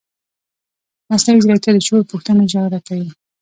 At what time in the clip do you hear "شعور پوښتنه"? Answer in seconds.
1.87-2.41